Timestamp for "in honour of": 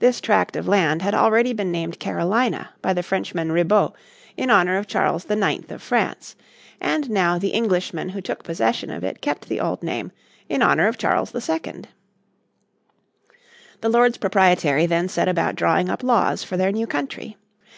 4.36-4.86, 10.46-10.98